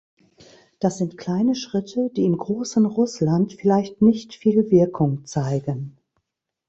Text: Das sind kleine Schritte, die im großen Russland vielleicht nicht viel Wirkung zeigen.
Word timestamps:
Das 0.79 0.97
sind 0.97 1.15
kleine 1.19 1.53
Schritte, 1.53 2.09
die 2.17 2.25
im 2.25 2.35
großen 2.35 2.87
Russland 2.87 3.53
vielleicht 3.53 4.01
nicht 4.01 4.33
viel 4.33 4.71
Wirkung 4.71 5.25
zeigen. 5.27 5.95